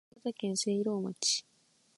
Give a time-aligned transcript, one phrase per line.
[0.13, 1.45] 新潟県聖籠町